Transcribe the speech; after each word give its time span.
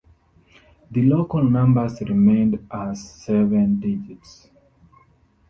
The 0.89 1.03
local 1.03 1.43
numbers 1.43 2.01
remained 2.01 2.65
as 2.71 3.07
seven 3.23 3.79
digits. 3.79 4.49